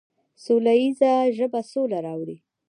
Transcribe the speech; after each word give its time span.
سوله 0.43 0.73
ییزه 0.81 1.11
ژبه 1.37 1.61
سوله 1.71 1.97
راوړي. 2.05 2.37